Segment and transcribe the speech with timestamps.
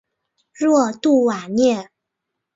[0.53, 1.91] 若杜瓦涅。